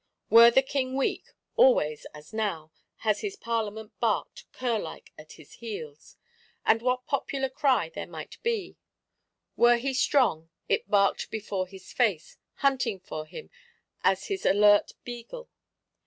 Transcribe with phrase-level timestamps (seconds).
[0.31, 1.25] Were the King weak,
[1.55, 2.71] always (as now)
[3.05, 6.17] has his Parlement barked, cur like at his heels;
[6.67, 8.77] with what popular cry there might be.
[9.55, 13.51] Were he strong, it barked before his face; hunting for him
[14.03, 15.51] as his alert beagle.